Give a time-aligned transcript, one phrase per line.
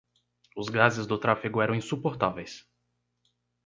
[0.57, 2.67] Os gases do tráfego eram insuportáveis.